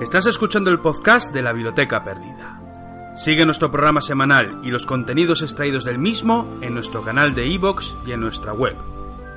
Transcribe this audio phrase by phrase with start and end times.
[0.00, 2.58] Estás escuchando el podcast de la Biblioteca Perdida.
[3.18, 7.92] Sigue nuestro programa semanal y los contenidos extraídos del mismo en nuestro canal de iVoox
[8.06, 8.78] y en nuestra web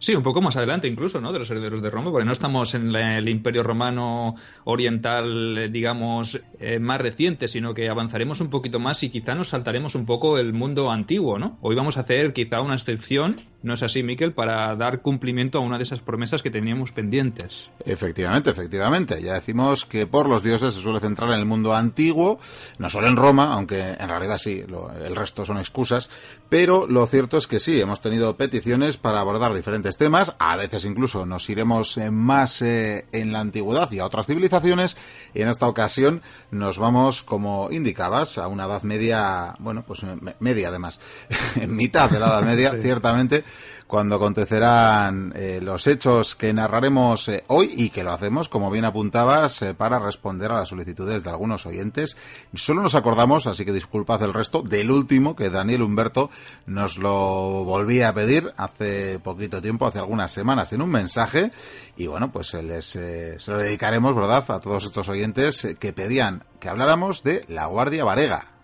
[0.00, 1.30] Sí, un poco más adelante incluso, ¿no?
[1.30, 4.34] De los herederos de Roma, porque no estamos en el Imperio Romano
[4.64, 9.50] Oriental, eh, digamos, eh, más reciente, sino que avanzaremos un poquito más y quizá nos
[9.50, 11.58] saltaremos un poco el mundo antiguo, ¿no?
[11.60, 14.32] Hoy vamos a hacer quizá una excepción, ¿no es así, Miquel?
[14.32, 17.68] Para dar cumplimiento a una de esas promesas que teníamos pendientes.
[17.84, 19.20] Efectivamente, efectivamente.
[19.22, 22.38] Ya decimos que por los dioses se suele centrar en el mundo antiguo,
[22.78, 24.64] no solo en Roma, aunque en realidad sí,
[25.04, 26.08] el resto son excusas,
[26.48, 30.84] pero lo cierto es que sí, hemos tenido peticiones para abordar diferentes temas, a veces
[30.84, 34.96] incluso nos iremos eh, más eh, en la antigüedad y a otras civilizaciones,
[35.34, 40.04] y en esta ocasión nos vamos, como indicabas, a una edad media, bueno, pues
[40.38, 41.00] media además,
[41.56, 43.44] en mitad de la edad media, ciertamente,
[43.90, 48.84] cuando acontecerán eh, los hechos que narraremos eh, hoy y que lo hacemos, como bien
[48.84, 52.16] apuntabas, eh, para responder a las solicitudes de algunos oyentes.
[52.54, 56.30] Solo nos acordamos, así que disculpad el resto, del último que Daniel Humberto
[56.66, 61.50] nos lo volvía a pedir hace poquito tiempo, hace algunas semanas, en un mensaje.
[61.96, 66.68] Y bueno, pues les, se lo dedicaremos, ¿verdad?, a todos estos oyentes que pedían que
[66.68, 68.59] habláramos de la Guardia Varega.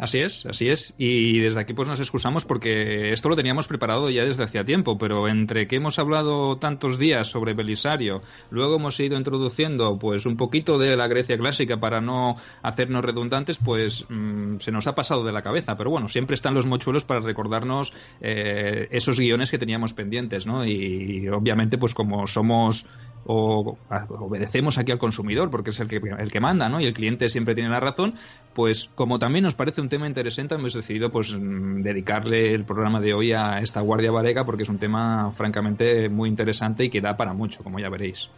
[0.00, 0.94] Así es, así es.
[0.96, 4.96] Y desde aquí pues nos excusamos porque esto lo teníamos preparado ya desde hacía tiempo,
[4.96, 10.38] pero entre que hemos hablado tantos días sobre Belisario, luego hemos ido introduciendo pues un
[10.38, 15.22] poquito de la Grecia clásica para no hacernos redundantes, pues mm, se nos ha pasado
[15.22, 15.76] de la cabeza.
[15.76, 20.64] Pero bueno, siempre están los mochuelos para recordarnos eh, esos guiones que teníamos pendientes, ¿no?
[20.64, 22.86] Y obviamente pues como somos
[23.24, 23.76] o
[24.08, 26.80] obedecemos aquí al consumidor porque es el que, el que manda, ¿no?
[26.80, 28.14] Y el cliente siempre tiene la razón,
[28.54, 33.00] pues como también nos parece un tema interesante, hemos decidido pues mm, dedicarle el programa
[33.00, 37.00] de hoy a esta Guardia Varega porque es un tema francamente muy interesante y que
[37.00, 38.30] da para mucho, como ya veréis.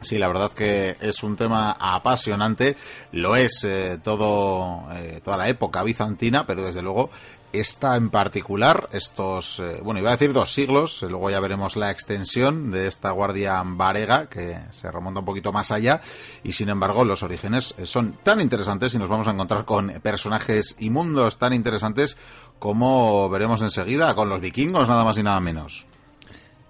[0.00, 2.76] Sí, la verdad que es un tema apasionante,
[3.12, 7.08] lo es eh, todo, eh, toda la época bizantina, pero desde luego
[7.54, 11.90] esta en particular, estos, eh, bueno, iba a decir dos siglos, luego ya veremos la
[11.90, 16.02] extensión de esta guardia varega, que se remonta un poquito más allá,
[16.42, 20.76] y sin embargo los orígenes son tan interesantes y nos vamos a encontrar con personajes
[20.80, 22.18] y mundos tan interesantes
[22.58, 25.86] como veremos enseguida con los vikingos, nada más y nada menos.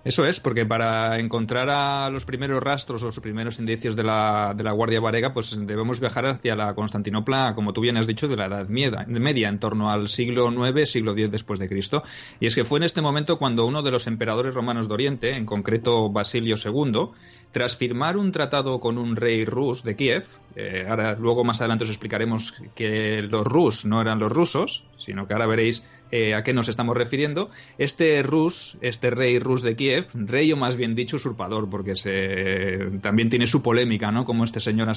[0.04, 4.53] Eso es, porque para encontrar a los primeros rastros o los primeros indicios de la,
[4.54, 8.28] de la Guardia Varega, pues debemos viajar hacia la Constantinopla, como tú bien has dicho,
[8.28, 12.03] de la Edad Media, en torno al siglo IX, siglo X después de Cristo.
[12.38, 15.37] Y es que fue en este momento cuando uno de los emperadores romanos de Oriente,
[15.37, 17.09] en concreto Basilio II,
[17.50, 21.84] tras firmar un tratado con un rey rus de Kiev, eh, ahora luego más adelante
[21.84, 25.82] os explicaremos que los rus no eran los rusos, sino que ahora veréis
[26.16, 27.50] eh, a qué nos estamos refiriendo.
[27.76, 33.00] Este rus, este rey rus de Kiev, rey o más bien dicho usurpador, porque se,
[33.02, 34.25] también tiene su polémica, ¿no?
[34.25, 34.88] Como este señor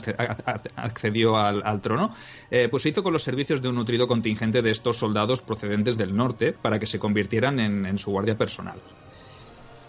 [0.76, 2.14] accedió al, trono,
[2.52, 5.98] eh, pues se hizo con los servicios de un nutrido contingente de estos soldados procedentes
[5.98, 8.80] del norte para que se convirtieran en su guardia personal.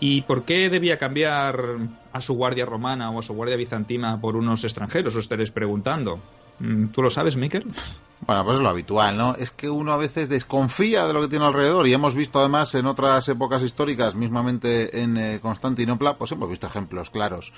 [0.01, 1.61] ¿Y por qué debía cambiar
[2.13, 5.15] a su guardia romana o a su guardia bizantina por unos extranjeros?
[5.17, 6.21] Os estaréis preguntando.
[6.61, 7.65] Mm, ¿Tú lo sabes, Miquel?
[8.27, 9.35] Bueno, pues es lo habitual, ¿no?
[9.37, 12.75] Es que uno a veces desconfía de lo que tiene alrededor y hemos visto además
[12.75, 17.53] en otras épocas históricas, mismamente en eh, Constantinopla, pues hemos visto ejemplos claros.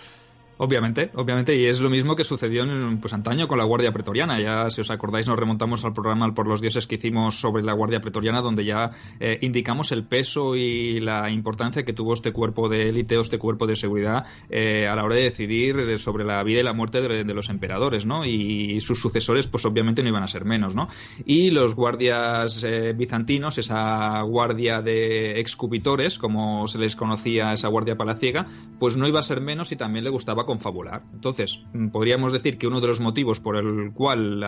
[0.63, 4.39] Obviamente, obviamente, y es lo mismo que sucedió en pues antaño con la Guardia Pretoriana.
[4.39, 7.73] Ya, si os acordáis, nos remontamos al programa Por los Dioses que hicimos sobre la
[7.73, 8.91] Guardia Pretoriana, donde ya
[9.21, 13.39] eh, indicamos el peso y la importancia que tuvo este cuerpo de élite o este
[13.39, 17.01] cuerpo de seguridad eh, a la hora de decidir sobre la vida y la muerte
[17.01, 18.27] de, los emperadores, ¿no?
[18.27, 20.89] Y sus sucesores, pues obviamente no iban a ser menos, ¿no?
[21.25, 27.97] Y los guardias eh, bizantinos, esa guardia de excubitores, como se les conocía esa guardia
[27.97, 28.45] palaciega,
[28.79, 31.05] pues no iba a ser menos y también le gustaba confabular.
[31.15, 34.41] Entonces, mm, podríamos decir que uno de los motivos por el cual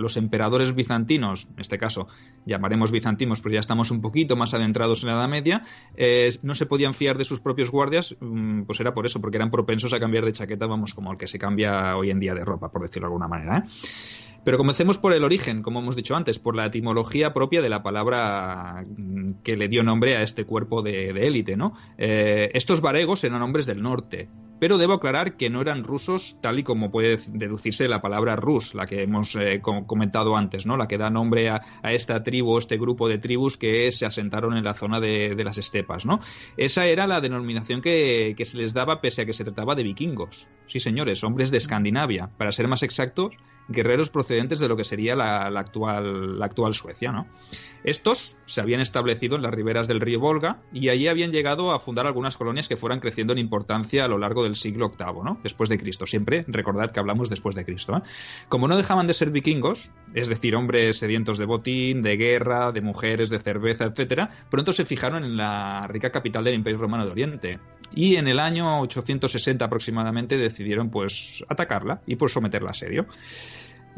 [0.00, 2.08] los emperadores bizantinos, en este caso
[2.46, 5.64] llamaremos bizantinos, pero ya estamos un poquito más adentrados en la Edad Media,
[6.42, 9.50] no se podían fiar de sus propios guardias, mm, pues era por eso, porque eran
[9.50, 12.44] propensos a cambiar de chaqueta, vamos, como el que se cambia hoy en día de
[12.44, 13.58] ropa, por decirlo de alguna manera.
[13.58, 13.70] ¿eh?
[14.44, 17.82] Pero comencemos por el origen, como hemos dicho antes, por la etimología propia de la
[17.82, 21.74] palabra mm, que le dio nombre a este cuerpo de élite, ¿no?
[21.98, 24.28] Eh, estos varegos eran hombres del norte,
[24.62, 28.76] pero debo aclarar que no eran rusos tal y como puede deducirse la palabra rus,
[28.76, 30.76] la que hemos eh, comentado antes, ¿no?
[30.76, 34.62] La que da nombre a, esta tribu, este grupo de tribus que se asentaron en
[34.62, 36.20] la zona de, las estepas, ¿no?
[36.56, 39.82] Esa era la denominación que, que se les daba pese a que se trataba de
[39.82, 40.48] vikingos.
[40.64, 42.30] Sí, señores, hombres de Escandinavia.
[42.38, 43.34] Para ser más exactos,
[43.68, 47.12] guerreros procedentes de lo que sería la, actual, la actual Suecia.
[47.12, 47.26] ¿no?
[47.84, 51.80] Estos se habían establecido en las riberas del río Volga y allí habían llegado a
[51.80, 55.38] fundar algunas colonias que fueran creciendo en importancia a lo largo del siglo VIII, ¿no?
[55.42, 56.06] después de Cristo.
[56.06, 57.96] Siempre recordad que hablamos después de Cristo.
[57.96, 58.02] ¿eh?
[58.48, 62.80] Como no dejaban de ser vikingos, es decir, hombres sedientos de botín, de guerra, de
[62.80, 67.10] mujeres, de cerveza, etcétera, pronto se fijaron en la rica capital del Imperio Romano de
[67.10, 67.58] Oriente
[67.94, 73.06] y en el año 860 aproximadamente decidieron pues atacarla y pues someterla a serio.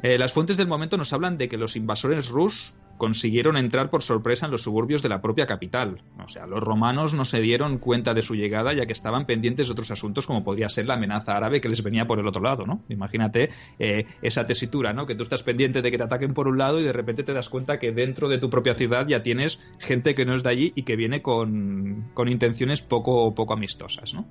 [0.03, 4.03] Eh, las fuentes del momento nos hablan de que los invasores rus consiguieron entrar por
[4.03, 6.03] sorpresa en los suburbios de la propia capital.
[6.23, 9.67] O sea, los romanos no se dieron cuenta de su llegada ya que estaban pendientes
[9.67, 12.43] de otros asuntos como podría ser la amenaza árabe que les venía por el otro
[12.43, 12.83] lado, ¿no?
[12.89, 15.07] Imagínate eh, esa tesitura, ¿no?
[15.07, 17.33] Que tú estás pendiente de que te ataquen por un lado y de repente te
[17.33, 20.51] das cuenta que dentro de tu propia ciudad ya tienes gente que no es de
[20.51, 24.25] allí y que viene con, con intenciones poco, poco amistosas, ¿no?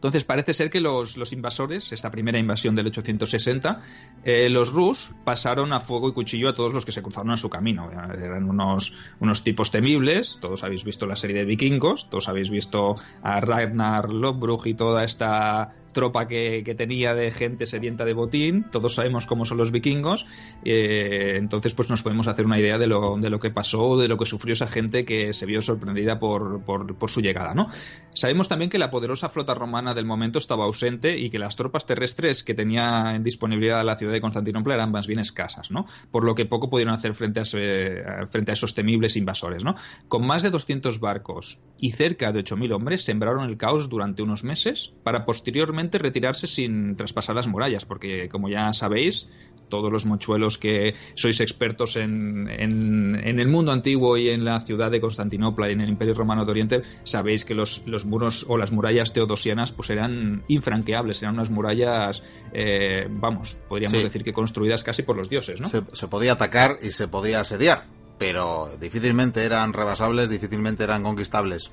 [0.00, 3.82] Entonces parece ser que los, invasores, esta primera invasión del 860,
[4.24, 7.36] eh, los Rus pasaron a fuego y cuchillo a todos los que se cruzaron a
[7.36, 7.90] su camino.
[7.92, 12.96] Eran unos, unos tipos temibles, todos habéis visto la serie de vikingos, todos habéis visto
[13.22, 18.94] a Ragnar Lodbrok y toda esta tropa que, tenía de gente sedienta de botín, todos
[18.94, 20.26] sabemos cómo son los vikingos,
[20.64, 24.08] eh, entonces pues nos podemos hacer una idea de lo, de lo que pasó, de
[24.08, 27.54] lo que sufrió esa gente que se vio sorprendida por, por, su llegada.
[27.54, 27.68] ¿no?
[28.14, 31.86] Sabemos también que la poderosa flota romana del momento estaba ausente y que las tropas
[31.86, 35.86] terrestres que tenía en disponibilidad la ciudad de Constantinopla eran más bien escasas, ¿no?
[36.10, 39.64] por lo que poco pudieron hacer frente a, frente a esos temibles invasores.
[39.64, 39.74] ¿no?
[40.08, 44.44] Con más de 200 barcos y cerca de 8.000 hombres sembraron el caos durante unos
[44.44, 49.28] meses para posteriormente retirarse sin traspasar las murallas, porque como ya sabéis,
[49.68, 54.90] todos los mochuelos que sois expertos en, en, el mundo antiguo y en la ciudad
[54.90, 58.58] de Constantinopla y en el Imperio Romano de Oriente, sabéis que los, los muros o
[58.58, 62.22] las murallas teodosianas pues eran infranqueables, eran unas murallas,
[62.52, 65.68] eh, vamos, podríamos decir que construidas casi por los dioses, ¿no?
[65.68, 67.84] se podía atacar y se podía asediar,
[68.18, 71.70] pero difícilmente eran rebasables, difícilmente eran conquistables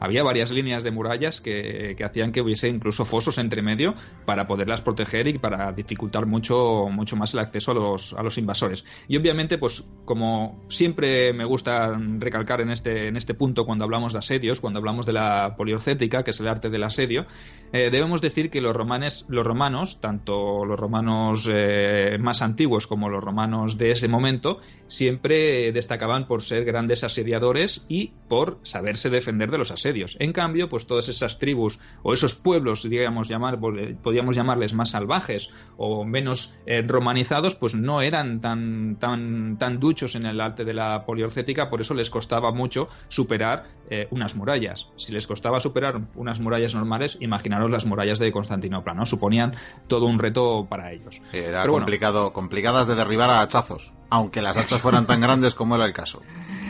[0.00, 3.94] había varias líneas de murallas que, hacían que hubiese incluso fosos entre medio
[4.24, 8.38] para poderlas proteger y para dificultar mucho, mucho más el acceso a los, a los
[8.38, 8.84] invasores.
[9.08, 14.12] Y obviamente, pues como siempre me gusta recalcar en este, en este punto cuando hablamos
[14.12, 17.26] de asedios, cuando hablamos de la poliorcética, que es el arte del asedio,
[17.72, 23.08] eh, debemos decir que los, romanes, los romanos, tanto los romanos eh, más antiguos como
[23.08, 29.50] los romanos de ese momento, siempre destacaban por ser grandes asediadores y por saberse defender
[29.50, 29.86] de los asedios.
[30.18, 35.50] En cambio, pues todas esas tribus o esos pueblos, digamos, llamar, podríamos llamarles más salvajes
[35.76, 40.74] o menos eh, romanizados, pues no eran tan, tan, tan duchos en el arte de
[40.74, 44.88] la poliorcética, por eso les costaba mucho superar eh, unas murallas.
[44.96, 49.06] Si les costaba superar unas murallas normales, imaginaros las murallas de Constantinopla, ¿no?
[49.06, 49.54] Suponían
[49.86, 51.20] todo un reto para ellos.
[51.32, 55.84] Era complicado, complicadas de derribar a hachazos, aunque las hachas fueran tan grandes como era
[55.84, 56.22] el caso.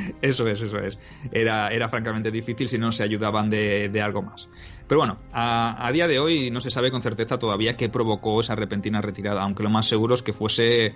[0.22, 0.98] Eso es, eso es.
[1.32, 4.48] Era, era francamente difícil si no se ayudaban de, algo más.
[4.86, 8.40] Pero bueno, a, a, día de hoy no se sabe con certeza todavía qué provocó
[8.40, 10.94] esa repentina retirada, aunque lo más seguro es que fuese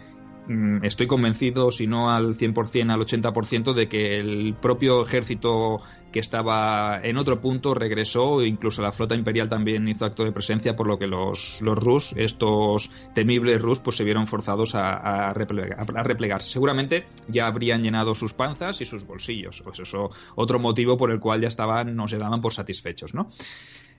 [0.83, 5.81] estoy convencido, si no al 100%, al 80%, de que el propio ejército
[6.13, 10.75] que estaba en otro punto regresó, incluso la flota imperial también hizo acto de presencia,
[10.75, 16.51] por lo que los, los Rus, estos temibles Rus, pues se vieron forzados a, replegarse.
[16.51, 21.21] Seguramente ya habrían llenado sus panzas y sus bolsillos, pues eso otro motivo por el
[21.21, 23.31] cual ya estaban, no se daban por satisfechos, ¿no?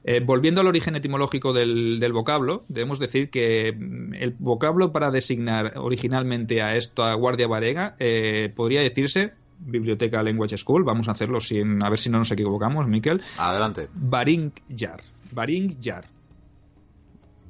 [0.03, 5.74] Eh, volviendo al origen etimológico del, vocablo, debemos decir que mm, el vocablo para designar
[5.77, 11.84] originalmente a esta guardia varega eh, podría decirse Biblioteca Language School, vamos a hacerlo sin
[11.84, 13.22] a ver si no nos equivocamos, Miquel.
[13.38, 13.89] Adelante.
[13.93, 15.01] Baring Yar.
[15.31, 16.05] Baring Yar.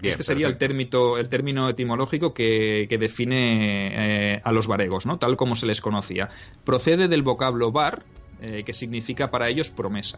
[0.02, 5.18] este sería el término, el término etimológico que, define eh, a los varegos, ¿no?
[5.20, 6.28] tal como se les conocía.
[6.66, 8.04] Procede del vocablo bar,
[8.42, 10.18] que significa para ellos promesa.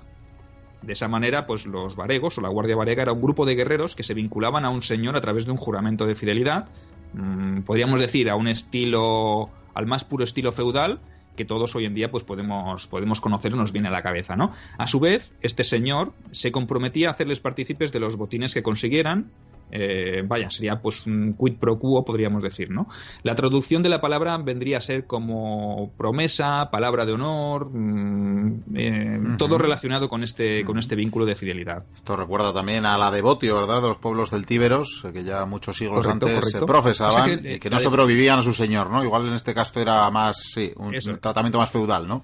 [0.86, 3.96] De esa manera, pues los varegos o la Guardia Varega era un grupo de guerreros
[3.96, 6.70] que se vinculaban a un señor a través de un juramento de fidelidad,
[7.14, 11.00] mm, podríamos decir a un estilo, al más puro estilo feudal,
[11.38, 14.52] que todos hoy en día pues podemos, podemos conocer nos viene a la cabeza, ¿no?
[14.78, 19.32] A su vez, este señor se comprometía a hacerles partícipes de los botines que consiguieran
[19.76, 22.88] eh, vaya, sería pues un quid pro quo, podríamos decir, ¿no?
[23.24, 29.20] La traducción de la palabra vendría a ser como promesa, palabra de honor, mm, eh,
[29.40, 31.86] todo relacionado con este, con este vínculo de fidelidad.
[31.96, 33.82] Esto recuerda también a la devotio, ¿verdad?
[33.82, 38.40] De los pueblos celtíberos, que ya muchos siglos antes se profesaban y que no sobrevivían
[38.40, 39.04] a su señor, ¿no?
[39.04, 42.24] Igual en este caso era más, sí, un tratamiento más feudal, ¿no?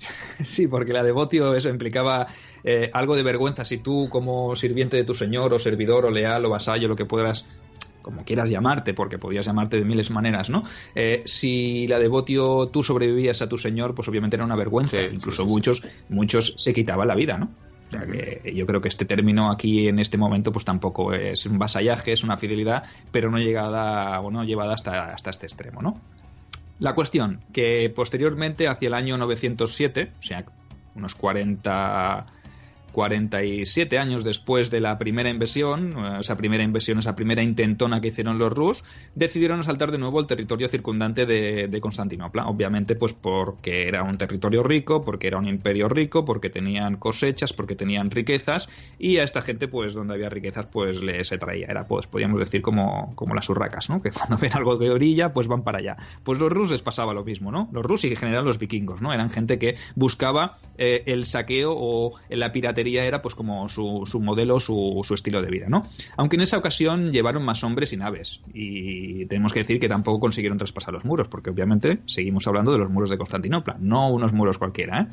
[0.44, 2.26] Sí, porque la devotio eso implicaba
[2.64, 3.64] eh, algo de vergüenza.
[3.64, 7.04] Si tú, como sirviente de tu señor, o servidor, o leal, o vasallo, lo que
[7.04, 7.46] puedas
[8.02, 10.62] como quieras llamarte, porque podías llamarte de miles maneras, ¿no?
[10.94, 15.02] Eh, si la devotio tú sobrevivías a tu señor, pues obviamente era una vergüenza.
[15.02, 17.50] Incluso muchos, muchos se quitaban la vida, ¿no?
[17.88, 21.44] O sea que yo creo que este término aquí en este momento pues tampoco es
[21.44, 25.82] un vasallaje, es una fidelidad, pero no llegada o no llevada hasta, hasta este extremo,
[25.82, 26.00] ¿no?
[26.80, 30.44] La cuestión, que posteriormente, hacia el año 907, o sea,
[30.94, 32.26] unos 40
[32.92, 38.38] 47 años después de la primera invasión, esa primera invasión, esa primera intentona que hicieron
[38.38, 42.46] los Rus, decidieron asaltar de nuevo el territorio circundante de, Constantinopla.
[42.46, 47.52] Obviamente, pues porque era un territorio rico, porque era un imperio rico, porque tenían cosechas,
[47.52, 48.68] porque tenían riquezas,
[48.98, 51.66] y a esta gente, pues donde había riquezas, pues les traía.
[51.68, 54.02] Era, pues, podríamos decir, como, como las urracas, ¿no?
[54.02, 55.96] Que cuando ven algo de orilla, pues van para allá.
[56.22, 57.68] Pues los Rus les pasaba lo mismo, ¿no?
[57.72, 59.12] Los Rus y en general los vikingos, ¿no?
[59.12, 64.20] Eran gente que buscaba eh, el saqueo o la piratería era pues como su, su
[64.20, 65.86] modelo, su, su, estilo de vida, ¿no?
[66.16, 68.40] Aunque en esa ocasión llevaron más hombres y naves.
[68.52, 72.78] Y tenemos que decir que tampoco consiguieron traspasar los muros, porque obviamente seguimos hablando de
[72.78, 75.06] los muros de Constantinopla, no unos muros cualquiera, ¿eh?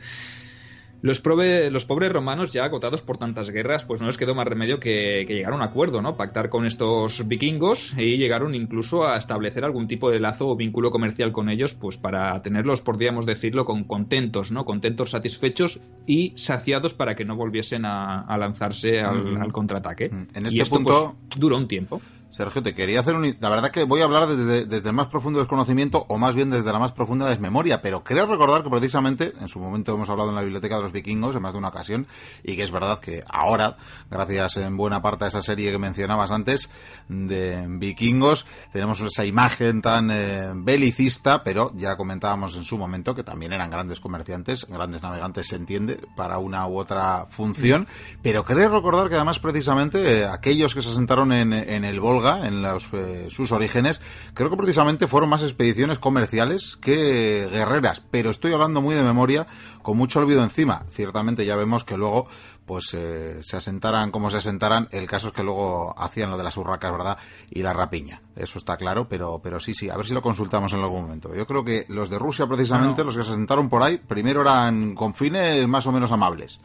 [1.02, 4.80] Los, los, pobres romanos, ya agotados por tantas guerras, pues no les quedó más remedio
[4.80, 6.18] que, llegar a un acuerdo, ¿no?
[6.18, 10.90] Pactar con estos vikingos y llegaron incluso a establecer algún tipo de lazo o vínculo
[10.90, 14.66] comercial con ellos, pues para tenerlos, podríamos decirlo, con contentos, ¿no?
[14.66, 20.06] Contentos, satisfechos y saciados para que no volviesen a, lanzarse al, contraataque.
[20.06, 22.02] En este esto, punto pues, duró un tiempo.
[22.30, 23.38] Sergio, te quería hacer un...
[23.40, 26.72] La verdad que voy a hablar desde, el más profundo desconocimiento, o más bien desde
[26.72, 30.36] la más profunda desmemoria, pero creo recordar que precisamente, en su momento hemos hablado en
[30.36, 32.06] la Biblioteca de los Vikingos, en más de una ocasión,
[32.44, 33.78] y que es verdad que ahora,
[34.12, 36.70] gracias en buena parte a esa serie que mencionabas antes,
[37.08, 43.24] de Vikingos, tenemos esa imagen tan eh, belicista, pero ya comentábamos en su momento que
[43.24, 47.88] también eran grandes comerciantes, grandes navegantes, se entiende, para una u otra función,
[48.22, 52.17] pero creo recordar que además precisamente eh, aquellos que se asentaron en, en el Volga,
[52.26, 54.02] en eh, sus orígenes,
[54.34, 59.48] creo que precisamente fueron más expediciones comerciales que guerreras, pero estoy hablando muy de memoria,
[59.82, 60.86] con mucho olvido encima.
[60.92, 62.28] Ciertamente ya vemos que luego
[62.66, 66.44] pues eh, se asentaran como se asentaran, el caso es que luego hacían lo de
[66.44, 67.18] las urracas, ¿verdad?
[67.50, 68.22] Y la rapiña.
[68.36, 71.34] Eso está claro, pero, pero sí, sí, a ver si lo consultamos en algún momento.
[71.34, 74.96] Yo creo que los de Rusia, precisamente, los que se asentaron por ahí, primero eran
[74.96, 76.60] con fines más o menos amables.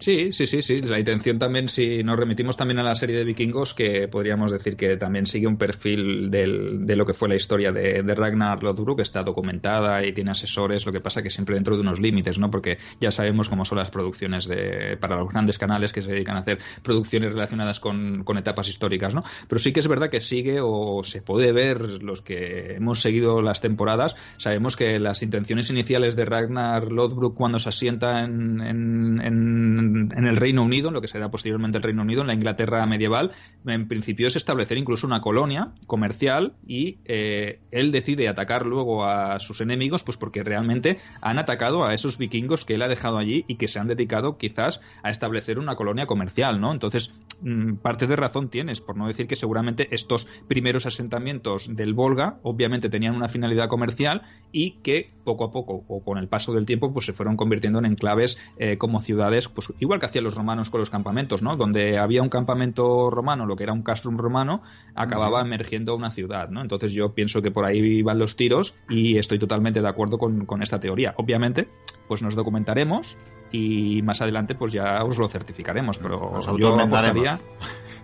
[0.00, 0.78] Sí, sí, sí, sí.
[0.78, 4.76] La intención también, si nos remitimos también a la serie de vikingos, que podríamos decir
[4.76, 9.02] que también sigue un perfil de lo que fue la historia de, Ragnar Lodbrok, que
[9.02, 12.50] está documentada y tiene asesores, lo que pasa que siempre dentro de unos límites, ¿no?
[12.50, 16.36] Porque ya sabemos cómo son las producciones de, para los grandes canales que se dedican
[16.36, 19.22] a hacer producciones relacionadas con, etapas históricas, ¿no?
[19.48, 23.42] Pero sí que es verdad que sigue o se puede ver los que hemos seguido
[23.42, 29.89] las temporadas, sabemos que las intenciones iniciales de Ragnar Lodbrok cuando se asienta en en,
[30.26, 33.32] el Reino Unido, en lo que será posteriormente el Reino Unido, en la Inglaterra medieval,
[33.66, 39.38] en principio es establecer incluso una colonia comercial y eh, él decide atacar luego a
[39.40, 43.44] sus enemigos, pues porque realmente han atacado a esos vikingos que él ha dejado allí
[43.48, 46.72] y que se han dedicado quizás a establecer una colonia comercial, ¿no?
[46.72, 51.94] Entonces, mm, parte de razón tienes, por no decir que seguramente estos primeros asentamientos del
[51.94, 56.52] Volga obviamente tenían una finalidad comercial y que poco a poco o con el paso
[56.52, 60.24] del tiempo pues se fueron convirtiendo en enclaves eh, como ciudades pues igual que hacían
[60.24, 61.56] los romanos con los campamentos, ¿no?
[61.56, 64.62] Donde había un campamento romano, lo que era un castrum romano,
[64.94, 66.60] acababa emergiendo una ciudad, ¿no?
[66.62, 70.46] Entonces yo pienso que por ahí van los tiros y estoy totalmente de acuerdo con,
[70.46, 71.14] con esta teoría.
[71.16, 71.68] Obviamente,
[72.06, 73.16] pues nos documentaremos
[73.52, 77.40] y más adelante pues ya os lo certificaremos, pero yo apostaría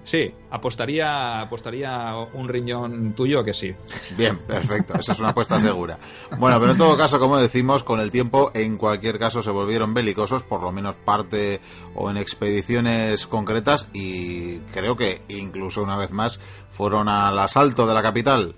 [0.07, 3.75] Sí, apostaría apostaría un riñón tuyo que sí.
[4.17, 5.99] Bien, perfecto, esa es una apuesta segura.
[6.39, 9.95] Bueno, pero en todo caso, como decimos, con el tiempo en cualquier caso se volvieron
[9.95, 11.61] belicosos, por lo menos parte
[11.95, 17.95] o en expediciones concretas y creo que incluso una vez más fueron al asalto de
[17.95, 18.55] la capital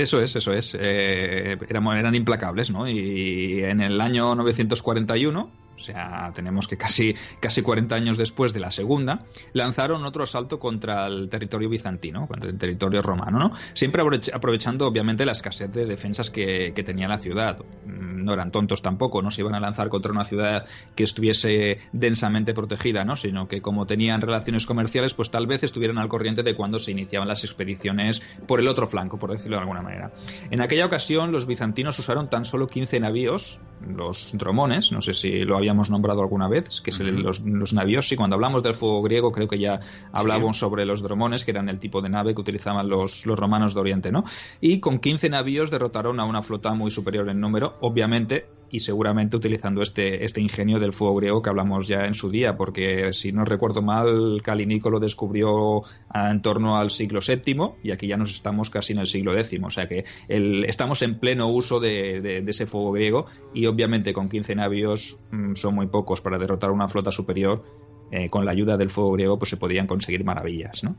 [0.00, 0.76] eso es, eso es.
[0.80, 2.88] Eh, eran, eran, implacables, ¿no?
[2.88, 5.50] Y en el año 941,
[5.80, 10.58] o sea, tenemos que casi, casi 40 años después de la segunda, lanzaron otro asalto
[10.58, 13.52] contra el territorio bizantino, contra el territorio romano, ¿no?
[13.72, 17.58] Siempre aprovechando, obviamente, la escasez de defensas que, tenía la ciudad.
[17.84, 21.78] Mm, no eran tontos tampoco, no se iban a lanzar contra una ciudad que estuviese
[21.92, 23.16] densamente protegida, ¿no?
[23.16, 26.90] Sino que como tenían relaciones comerciales, pues tal vez estuvieran al corriente de cuando se
[26.90, 30.10] iniciaban las expediciones por el otro flanco, por decirlo de alguna manera.
[30.50, 35.44] En aquella ocasión, los bizantinos usaron tan solo 15 navíos, los dromones, no sé si
[35.44, 38.10] lo habían hemos nombrado alguna vez, que es los, navíos.
[38.12, 39.80] Y cuando hablamos del fuego griego, creo que ya
[40.12, 43.74] hablábamos sobre los dromones, que eran el tipo de nave que utilizaban los, los romanos
[43.74, 44.24] de Oriente, ¿no?
[44.60, 49.36] Y con 15 navíos derrotaron a una flota muy superior en número, obviamente y seguramente
[49.36, 53.32] utilizando este, este ingenio del fuego griego que hablamos ya en su día, porque si
[53.32, 55.82] no recuerdo mal, Calínico lo descubrió
[56.14, 59.60] en torno al siglo VII y aquí ya nos estamos casi en el siglo X,
[59.62, 64.54] o sea que estamos en pleno uso de, ese fuego griego y obviamente con 15
[64.54, 67.64] navios mm, son muy pocos para derrotar una flota superior.
[68.12, 70.82] Eh, con la ayuda del fuego griego pues se podían conseguir maravillas.
[70.82, 70.96] ¿no?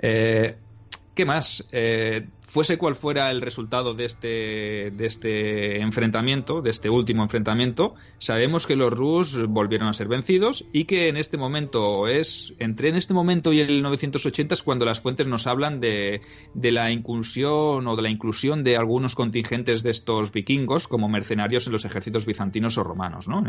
[0.00, 0.56] Eh,
[1.14, 1.64] ¿Qué más?
[1.70, 7.94] Eh, fuese cual fuera el resultado de este, de este enfrentamiento, de este último enfrentamiento,
[8.18, 12.90] sabemos que los Rus volvieron a ser vencidos y que en este momento es, entre
[12.90, 16.20] en este momento y el 980 es cuando las fuentes nos hablan de,
[16.54, 21.66] de la incursión o de la inclusión de algunos contingentes de estos vikingos como mercenarios
[21.66, 23.42] en los ejércitos bizantinos o romanos, ¿no?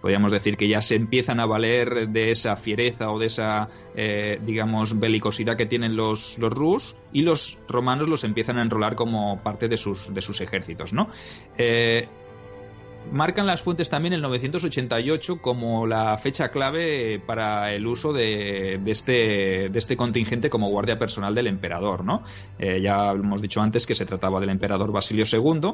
[0.00, 4.40] Podríamos decir que ya se empiezan a valer de esa fiereza o de esa, eh,
[4.44, 9.40] digamos, belicosidad que tienen los, los Rus y los romanos los empiezan a enrolar como
[9.42, 11.08] parte de sus, ejércitos, ¿no?
[11.56, 12.08] Eh,
[13.12, 19.68] marcan las fuentes también el 988 como la fecha clave para el uso de, este,
[19.68, 22.22] de este contingente como guardia personal del emperador, ¿no?
[22.58, 25.72] Eh, ya hemos dicho antes que se trataba del emperador Basilio II.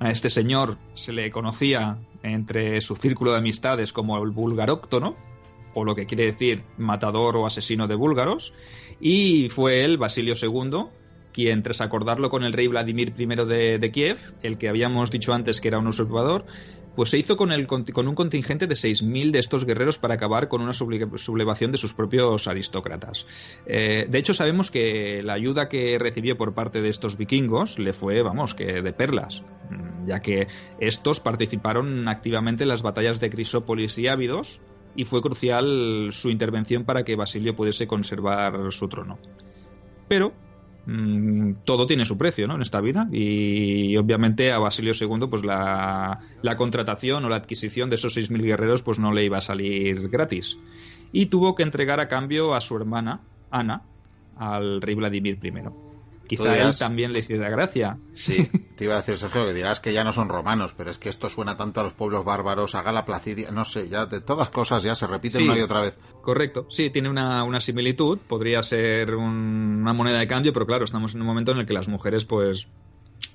[0.00, 5.16] A este señor se le conocía entre su círculo de amistades como el búlgaróctono,
[5.74, 8.54] o lo que quiere decir matador o asesino de búlgaros,
[9.00, 10.86] y fue él, Basilio II,
[11.38, 13.26] quien tras acordarlo con el rey Vladimir I
[13.78, 16.44] de, Kiev, el que habíamos dicho antes que era un usurpador,
[16.96, 20.72] pues se hizo con, un contingente de 6.000 de estos guerreros para acabar con una
[20.72, 23.24] sublevación de sus propios aristócratas.
[23.66, 27.92] Eh, de hecho, sabemos que la ayuda que recibió por parte de estos vikingos le
[27.92, 29.44] fue, vamos, que de perlas,
[30.06, 30.48] ya que
[30.80, 34.60] estos participaron activamente en las batallas de Crisópolis y Ávidos,
[34.96, 39.20] y fue crucial su intervención para que Basilio pudiese conservar su trono.
[40.08, 40.32] Pero
[40.90, 42.54] Mm, todo tiene su precio ¿no?
[42.54, 46.18] en esta vida y obviamente a Basilio II pues la,
[46.56, 50.58] contratación o la adquisición de esos 6.000 guerreros pues no le iba a salir gratis
[51.12, 53.20] y tuvo que entregar a cambio a su hermana
[53.50, 53.82] Ana
[54.38, 55.87] al rey Vladimir I.
[56.28, 57.98] Quizá él también le hiciera gracia.
[58.14, 60.98] Sí, te iba a decir, Sergio, que dirás que ya no son romanos, pero es
[60.98, 64.20] que esto suena tanto a los pueblos bárbaros, a Gala Placidia, no sé, ya de
[64.20, 65.98] todas cosas ya se repiten una y otra vez.
[66.20, 71.14] Correcto, sí, tiene una, una similitud, podría ser una moneda de cambio, pero claro, estamos
[71.14, 72.68] en un momento en el que las mujeres, pues,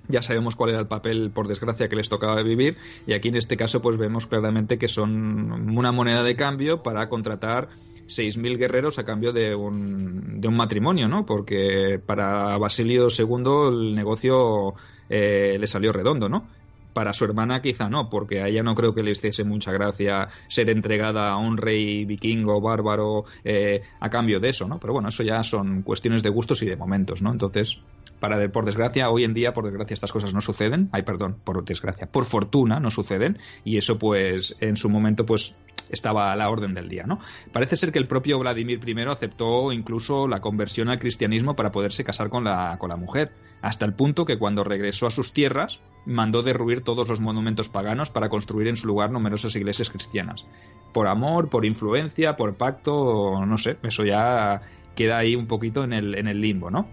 [0.07, 3.35] ya sabemos cuál era el papel, por desgracia, que les tocaba vivir, y aquí en
[3.35, 7.69] este caso, pues vemos claramente que son una moneda de cambio para contratar
[8.07, 11.25] 6.000 guerreros a cambio de un, de un matrimonio, ¿no?
[11.25, 14.73] Porque para Basilio II el negocio
[15.09, 16.47] eh, le salió redondo, ¿no?
[16.93, 20.29] Para su hermana quizá no, porque a ella no creo que le hiciese mucha gracia
[20.47, 24.79] ser entregada a un rey vikingo, bárbaro, eh, a cambio de eso, ¿no?
[24.79, 27.31] Pero bueno, eso ya son cuestiones de gustos y de momentos, ¿no?
[27.31, 27.79] Entonces,
[28.19, 30.89] para, por desgracia, hoy en día, por desgracia, estas cosas no suceden.
[30.91, 33.37] Ay, perdón, por desgracia, por fortuna no suceden.
[33.65, 35.57] Y eso, pues, en su momento, pues,
[35.89, 37.19] estaba a la orden del día, ¿no?
[37.51, 42.03] Parece ser que el propio Vladimir I aceptó incluso la conversión al cristianismo para poderse
[42.03, 45.81] casar con la, con la mujer, hasta el punto que cuando regresó a sus tierras
[46.05, 50.45] mandó derruir todos los monumentos paganos para construir en su lugar numerosas iglesias cristianas.
[50.93, 54.59] Por amor, por influencia, por pacto, no sé, eso ya
[54.95, 56.87] queda ahí un poquito en el, en el limbo, ¿no?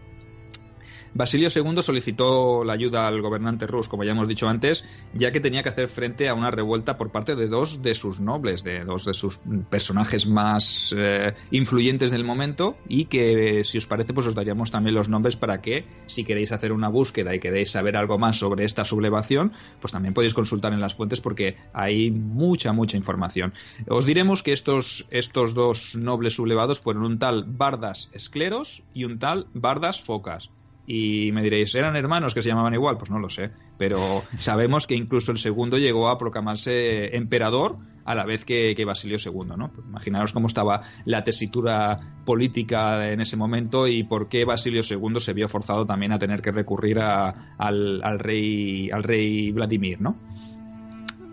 [1.12, 5.40] Basilio II solicitó la ayuda al gobernante rus, como ya hemos dicho antes, ya que
[5.40, 8.84] tenía que hacer frente a una revuelta por parte de dos de sus nobles, de
[8.84, 14.26] dos de sus personajes más eh, influyentes del momento, y que, si os parece, pues
[14.26, 17.96] os daríamos también los nombres para que, si queréis hacer una búsqueda y queréis saber
[17.96, 22.72] algo más sobre esta sublevación, pues también podéis consultar en las fuentes porque hay mucha,
[22.72, 23.52] mucha información.
[23.88, 29.18] Os diremos que estos, estos dos nobles sublevados fueron un tal Bardas Escleros y un
[29.18, 30.50] tal Bardas Focas
[30.92, 32.98] y me diréis, ¿eran hermanos que se llamaban igual?
[32.98, 38.16] Pues no lo sé, pero sabemos que incluso el segundo llegó a proclamarse emperador a
[38.16, 39.70] la vez que, Basilio II, ¿no?
[39.72, 45.20] Pues imaginaros cómo estaba la tesitura política en ese momento y por qué Basilio II
[45.20, 50.16] se vio forzado también a tener que recurrir al, rey, al rey Vladimir, ¿no?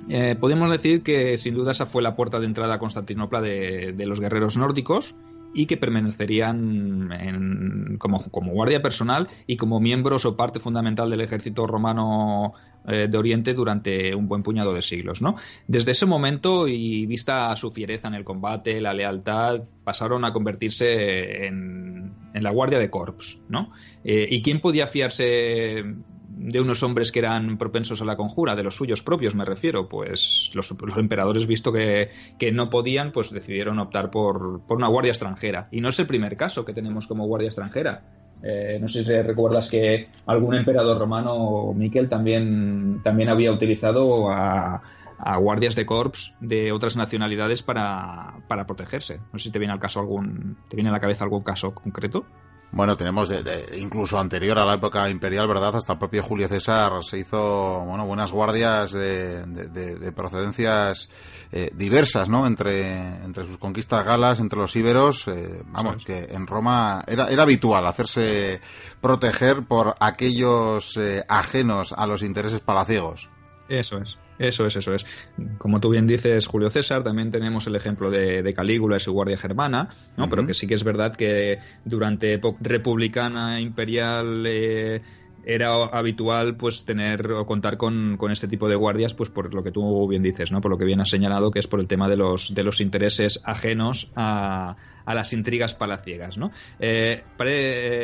[0.08, 4.06] Eh, podemos decir que sin duda esa fue la puerta de entrada a Constantinopla de
[4.06, 5.16] los guerreros nórdicos
[5.58, 7.10] y que permanecerían
[7.98, 12.54] como, como, guardia personal y como miembros o parte fundamental del ejército romano
[12.88, 15.20] eh, de Oriente durante un buen puñado de siglos.
[15.24, 15.36] ¿no?
[15.68, 21.48] Desde ese momento y vista su fiereza en el combate, la lealtad, pasaron a convertirse
[21.48, 23.40] en, en la guardia de corps.
[23.50, 23.72] ¿no?
[24.04, 25.84] Eh, ¿Y quién podía fiarse
[26.38, 29.90] de unos hombres que eran propensos a la conjura, de los suyos propios me refiero,
[29.90, 32.10] pues los, emperadores, visto que,
[32.54, 35.68] no podían, pues decidieron optar por, una guardia extranjera.
[35.72, 38.04] Y no es el primer caso que tenemos como guardia extranjera.
[38.44, 44.82] Eh, no sé si recuerdas que algún emperador romano, Miquel, también, también había utilizado a,
[45.40, 49.20] guardias de corps de otras nacionalidades para, para protegerse.
[49.34, 51.74] No sé si te viene al caso algún, te viene a la cabeza algún caso
[51.74, 52.26] concreto.
[52.72, 55.76] Bueno, tenemos de, incluso anterior a la época imperial, ¿verdad?
[55.76, 61.10] Hasta el propio Julio César se hizo, bueno, buenas guardias de, de procedencias
[61.50, 62.46] eh, diversas, ¿no?
[62.46, 62.92] Entre,
[63.24, 67.88] entre sus conquistas galas, entre los íberos, eh, vamos, que en Roma era, era habitual
[67.88, 68.60] hacerse
[69.00, 73.30] proteger por aquellos eh, ajenos a los intereses palaciegos.
[73.70, 74.18] Eso es.
[74.40, 75.06] Eso es, eso es.
[75.58, 79.38] Como tú bien dices, Julio César, también tenemos el ejemplo de, Calígula y su guardia
[79.38, 80.30] germana, ¿no?
[80.30, 85.02] Pero que sí que es verdad que durante época republicana, imperial, eh,
[85.50, 89.72] era habitual pues tener o contar con, este tipo de guardias pues por lo que
[89.72, 92.10] tú bien dices no por lo que bien has señalado que es por el tema
[92.10, 94.76] de los de los intereses ajenos a,
[95.08, 97.24] a las intrigas palaciegas no eh,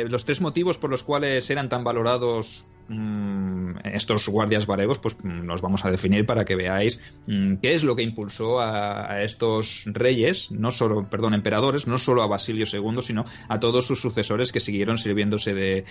[0.08, 5.46] los tres motivos por los cuales eran tan valorados Mm, estos guardias varegos, pues mm,
[5.46, 9.84] los vamos a definir para que veáis mm, qué es lo que impulsó a, estos
[9.86, 14.52] reyes, no solo, perdón, emperadores, no solo a Basilio II, sino a todos sus sucesores
[14.52, 15.84] que siguieron sirviéndose de,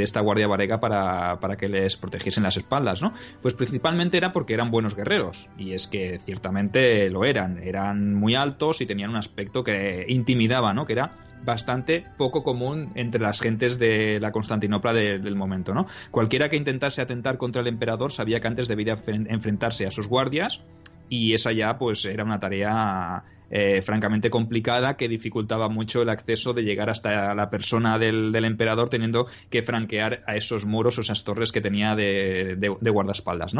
[0.00, 3.00] esta guardia varega para, que les protegiesen las espaldas.
[3.42, 8.34] Pues principalmente era porque eran buenos guerreros, y es que ciertamente lo eran, eran muy
[8.36, 10.86] altos y tenían un aspecto que intimidaba, ¿no?
[10.86, 11.12] Que era
[11.44, 15.86] bastante poco común entre las gentes de la Constantinopla del momento, ¿no?
[16.10, 20.62] Cualquiera que intentase atentar contra el emperador sabía que antes debía enfrentarse a sus guardias
[21.08, 26.52] y esa ya pues era una tarea eh, francamente complicada que dificultaba mucho el acceso
[26.52, 31.24] de llegar hasta la persona del, emperador teniendo que franquear a esos muros o esas
[31.24, 33.54] torres que tenía de, guardaespaldas.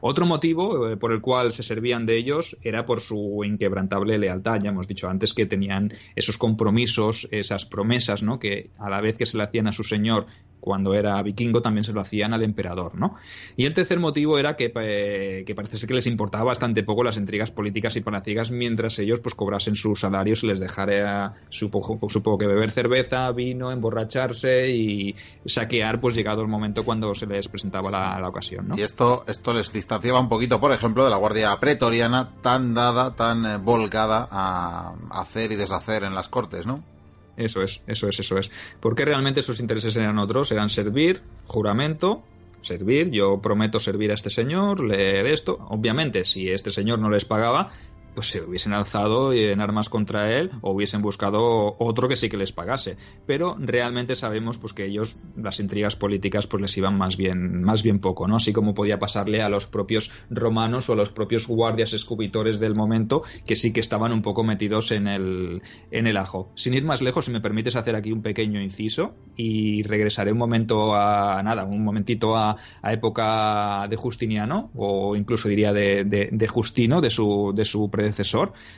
[0.00, 4.58] Otro motivo eh, por el cual se servían de ellos era por su inquebrantable lealtad.
[4.62, 8.38] Ya hemos dicho antes que tenían esos compromisos, esas promesas ¿no?
[8.38, 10.26] que a la vez que se le hacían a su señor
[10.66, 13.14] cuando era vikingo también se lo hacían al emperador, ¿no?
[13.56, 17.18] Y el tercer motivo era que, eh, parece ser que les importaba bastante poco las
[17.18, 22.38] intrigas políticas y palaciegas mientras ellos pues cobrasen sus salarios y les dejara supongo, supongo
[22.38, 27.88] que beber cerveza, vino, emborracharse y saquear pues llegado el momento cuando se les presentaba
[27.88, 28.76] la, ocasión, ¿no?
[28.76, 33.14] Y esto, esto les distanciaba un poquito, por ejemplo, de la guardia pretoriana tan dada,
[33.14, 36.95] tan eh, volcada a hacer y deshacer en las cortes, ¿no?
[37.36, 38.50] Eso es, eso es, eso es.
[38.80, 42.22] Porque realmente sus intereses eran otros, eran servir, juramento,
[42.60, 45.58] servir, yo prometo servir a este señor, leer esto.
[45.68, 47.72] Obviamente, si este señor no les pagaba,
[48.16, 52.38] pues se hubiesen alzado en armas contra él o hubiesen buscado otro que sí que
[52.38, 52.96] les pagase.
[53.26, 57.82] Pero realmente sabemos pues que ellos, las intrigas políticas, pues les iban más bien, más
[57.82, 58.36] bien poco, ¿no?
[58.36, 62.74] Así como podía pasarle a los propios romanos o a los propios guardias escubitores del
[62.74, 66.50] momento, que sí que estaban un poco metidos en el, en el ajo.
[66.54, 70.38] Sin ir más lejos, si me permites hacer aquí un pequeño inciso y regresaré un
[70.38, 77.02] momento a nada, un momentito a, época de Justiniano, o incluso diría de, de, Justino,
[77.02, 78.05] de su, de su predecesor.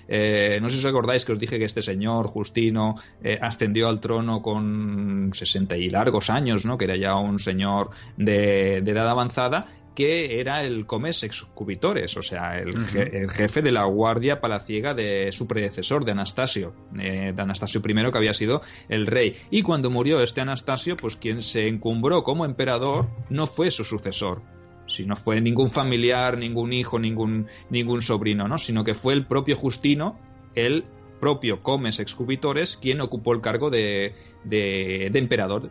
[0.06, 3.88] Eh, no sé si os acordáis que os dije que este señor, Justino, eh, ascendió
[3.88, 6.78] al trono con 60 y largos años, ¿no?
[6.78, 12.56] que era ya un señor de, edad avanzada que era el comes excubitores, o sea,
[12.60, 12.86] el,
[13.28, 18.18] jefe de la guardia palaciega de su predecesor, de Anastasio, eh, de Anastasio I, que
[18.18, 19.34] había sido el rey.
[19.50, 24.40] Y cuando murió este Anastasio, pues quien se encumbró como emperador no fue su sucesor,
[24.88, 28.58] si no fue ningún familiar, ningún hijo, ningún, ningún sobrino, ¿no?
[28.58, 30.18] Sino que fue el propio Justino,
[30.54, 30.84] el
[31.20, 35.70] propio Comes Excubitores, quien ocupó el cargo de, de, emperador.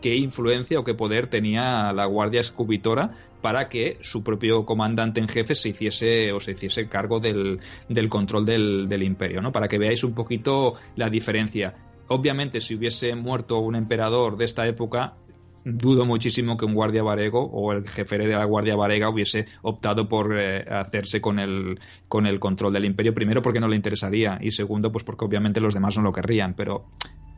[0.00, 5.28] ¿Qué influencia o qué poder tenía la Guardia Excubitora para que su propio comandante en
[5.28, 9.52] jefe se hiciese o se hiciese cargo del, del control del, del imperio, ¿no?
[9.52, 11.74] Para que veáis un poquito la diferencia.
[12.08, 15.14] Obviamente, si hubiese muerto un emperador de esta época,
[15.64, 20.08] dudo muchísimo que un guardia varego o el jefe de la guardia varega hubiese optado
[20.08, 24.38] por eh, hacerse con el, con el control del imperio, primero porque no le interesaría
[24.40, 26.86] y segundo pues porque obviamente los demás no lo querrían, pero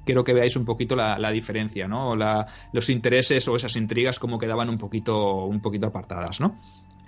[0.05, 2.15] quiero que veáis un poquito la, diferencia, ¿no?
[2.17, 6.59] los intereses o esas intrigas como quedaban un poquito, un poquito apartadas, ¿no?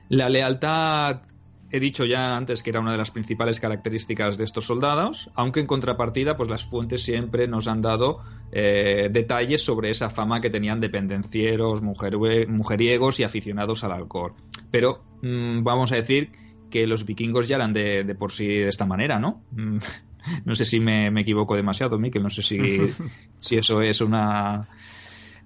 [0.08, 1.20] La lealtad
[1.70, 5.60] He dicho ya antes que era una de las principales características de estos soldados, aunque
[5.60, 8.20] en contrapartida, pues las fuentes siempre nos han dado
[8.52, 14.34] eh, detalles sobre esa fama que tenían de pendencieros, mujeriegos y aficionados al alcohol.
[14.70, 16.30] Pero mm, vamos a decir
[16.70, 19.42] que los vikingos ya eran de, por sí de esta manera, ¿no?
[19.50, 19.78] Mm,
[20.44, 22.58] no sé si me, equivoco demasiado, Miquel, no sé si,
[23.40, 24.68] si eso es una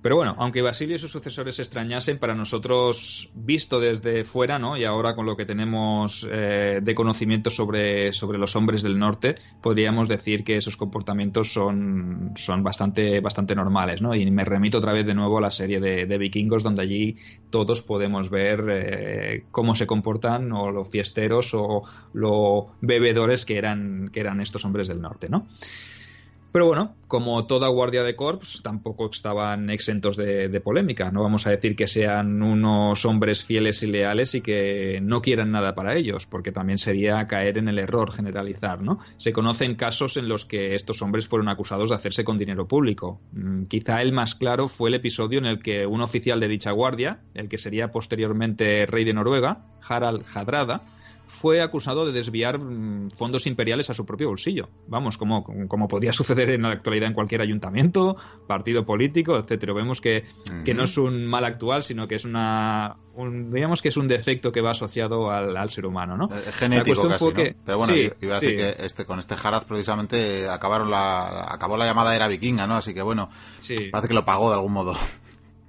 [0.02, 4.76] pero bueno, aunque Basilio y sus sucesores se extrañasen, para nosotros, visto desde fuera, ¿no?
[4.76, 9.36] Y ahora con lo que tenemos eh, de conocimiento sobre, sobre los hombres del norte,
[9.60, 14.14] podríamos decir que esos comportamientos son, son bastante, bastante normales, ¿no?
[14.14, 17.16] Y me remito otra vez de nuevo a la serie de, vikingos, donde allí
[17.50, 21.82] todos podemos ver eh, cómo se comportan, o los fiesteros, o
[22.14, 25.46] los bebedores que eran, que eran estos hombres del norte, ¿no?
[26.52, 31.12] Pero bueno, como toda guardia de corps, tampoco estaban exentos de, polémica.
[31.12, 35.52] No vamos a decir que sean unos hombres fieles y leales y que no quieran
[35.52, 38.98] nada para ellos, porque también sería caer en el error generalizar, ¿no?
[39.16, 43.20] Se conocen casos en los que estos hombres fueron acusados de hacerse con dinero público.
[43.32, 46.72] Mm, quizá el más claro fue el episodio en el que un oficial de dicha
[46.72, 50.82] guardia, el que sería posteriormente rey de Noruega, Harald Hadrada,
[51.30, 54.68] fue acusado de desviar mm, fondos imperiales a su propio bolsillo.
[54.88, 58.16] Vamos, como, como podría suceder en la actualidad en cualquier ayuntamiento,
[58.46, 59.72] partido político, etcétera.
[59.72, 60.24] Vemos que,
[60.74, 62.96] no es un mal actual, sino que es una.
[63.16, 66.28] digamos que es un defecto que va asociado al, ser humano, ¿no?
[66.34, 70.90] Es genético casi, Pero bueno, iba a decir que este, con este Harad precisamente acabaron
[70.90, 72.74] la, acabó la llamada era vikinga, ¿no?
[72.74, 73.30] Así que bueno,
[73.92, 74.94] parece que lo pagó de algún modo.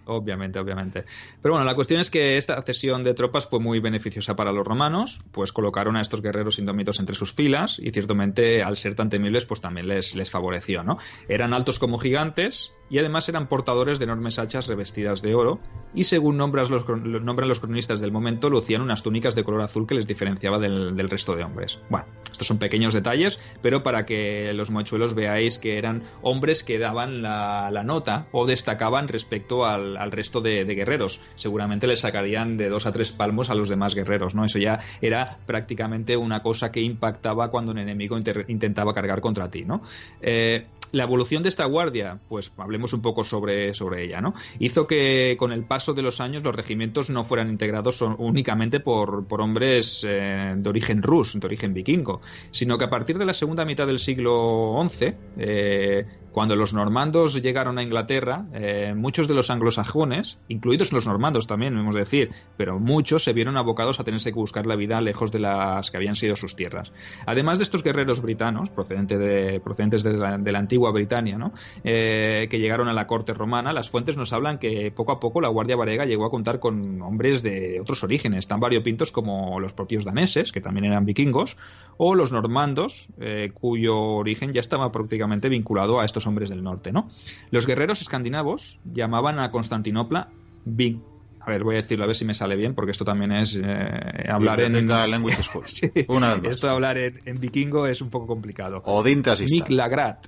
[0.05, 1.05] Obviamente, obviamente.
[1.41, 4.65] Pero bueno, la cuestión es que esta cesión de tropas fue muy beneficiosa para los
[4.65, 9.09] romanos, pues colocaron a estos guerreros indómitos entre sus filas y ciertamente al ser tan
[9.09, 10.97] temibles pues también les, les favoreció, ¿no?
[11.27, 15.59] Eran altos como gigantes y además eran portadores de enormes hachas revestidas de oro
[15.95, 19.87] y según nombran los, nombran los cronistas del momento lucían unas túnicas de color azul
[19.87, 21.79] que les diferenciaba del, resto de hombres.
[21.89, 26.77] Bueno, estos son pequeños detalles, pero para que los mochuelos veáis que eran hombres que
[26.77, 31.19] daban la, la nota o destacaban respecto al al, resto de, guerreros.
[31.35, 34.45] Seguramente les sacarían de dos a tres palmos a los demás guerreros, ¿no?
[34.45, 39.63] Eso ya era prácticamente una cosa que impactaba cuando un enemigo intentaba cargar contra ti,
[39.63, 39.81] ¿no?
[40.21, 44.33] Eh, la evolución de esta guardia, pues hablemos un poco sobre, sobre ella, ¿no?
[44.59, 49.25] Hizo que con el paso de los años los regimientos no fueran integrados únicamente por,
[49.41, 53.65] hombres eh, de origen rus, de origen vikingo, sino que a partir de la segunda
[53.65, 59.49] mitad del siglo XI, eh, cuando los normandos llegaron a Inglaterra, eh, muchos de los
[59.49, 64.39] anglosajones, incluidos los normandos también, debemos decir, pero muchos se vieron abocados a tenerse que
[64.39, 66.93] buscar la vida lejos de las que habían sido sus tierras.
[67.25, 71.51] Además de estos guerreros britanos, procedentes de, procedentes de la, de la antigua Britania, ¿no?
[71.83, 75.41] Eh, que llegaron a la corte romana, las fuentes nos hablan que poco a poco
[75.41, 79.73] la Guardia Varega llegó a contar con hombres de otros orígenes, tan variopintos como los
[79.73, 81.57] propios daneses, que también eran vikingos,
[81.97, 86.91] o los normandos, eh, cuyo origen ya estaba prácticamente vinculado a estos hombres del norte.
[86.91, 87.09] ¿no?
[87.49, 90.29] Los guerreros escandinavos llamaban a Constantinopla
[90.65, 90.99] Big
[91.43, 93.55] a ver, voy a decirlo a ver si me sale bien, porque esto también es
[93.55, 94.87] eh, hablar en.
[94.87, 95.65] Language School.
[95.65, 98.83] Esto de hablar en, vikingo es un poco complicado.
[98.85, 100.27] Odin te Miklagrat.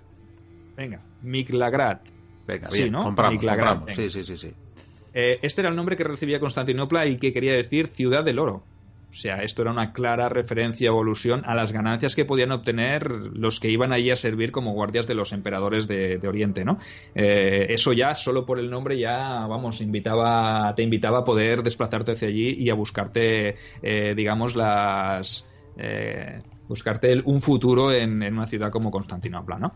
[0.76, 2.08] Venga, Miklagrat.
[2.48, 3.04] Venga, bien, sí, ¿no?
[3.04, 4.54] compramos, Sí, sí, sí, sí.
[5.14, 8.64] Eh, este era el nombre que recibía Constantinopla y que quería decir ciudad del oro.
[9.14, 13.12] O sea, esto era una clara referencia o alusión a las ganancias que podían obtener
[13.12, 16.80] los que iban allí a servir como guardias de los emperadores de, Oriente, ¿no?
[17.14, 22.14] Eh, eso ya, solo por el nombre, ya, vamos, invitaba, te invitaba a poder desplazarte
[22.14, 25.48] hacia allí y a buscarte, eh, digamos, las...
[26.68, 29.74] buscarte un futuro en, en, una ciudad como Constantinopla, ¿no?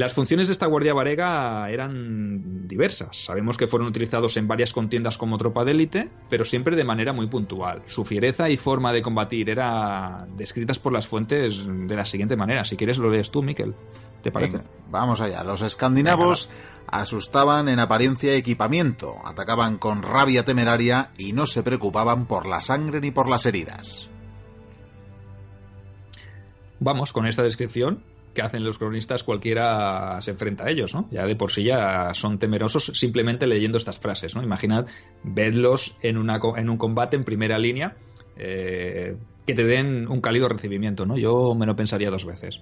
[0.00, 3.18] Las funciones de esta Guardia Varega eran diversas.
[3.18, 7.12] Sabemos que fueron utilizados en varias contiendas como tropa de élite, pero siempre de manera
[7.12, 7.82] muy puntual.
[7.84, 12.64] Su fiereza y forma de combatir eran descritas por las fuentes de la siguiente manera.
[12.64, 13.74] Si quieres lo lees tú, Miquel.
[14.22, 14.60] ¿Te parece?
[14.90, 15.44] vamos allá.
[15.44, 16.48] Los escandinavos
[16.86, 22.62] asustaban en apariencia y equipamiento, atacaban con rabia temeraria y no se preocupaban por la
[22.62, 24.08] sangre ni por las heridas.
[26.78, 28.02] Vamos, con esta descripción
[28.34, 31.08] que hacen los cronistas, cualquiera se enfrenta a ellos, ¿no?
[31.10, 34.42] Ya de por sí ya son temerosos simplemente leyendo estas frases, ¿no?
[34.42, 34.86] Imaginad
[35.24, 37.96] verlos en, en un combate en primera línea
[38.36, 39.16] eh,
[39.46, 41.16] que te den un cálido recibimiento, ¿no?
[41.16, 42.60] Yo me lo pensaría dos veces.